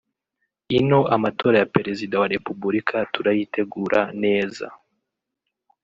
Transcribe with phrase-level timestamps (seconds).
[0.77, 4.65] Ino amatora ya Perezida wa Republika turayitegura neza